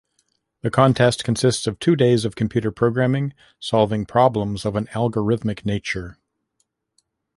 [0.61, 6.17] The contest consists of two days computer programming, solving problems of an algorithmic nature.